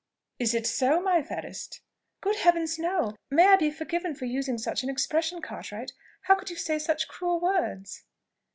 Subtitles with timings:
[0.39, 1.81] Is it so, my fairest?"
[2.21, 3.13] "Good Heaven, no!
[3.29, 5.93] May I be forgiven for using such an expression, Cartwright!
[6.21, 8.03] How could you say such cruel words?"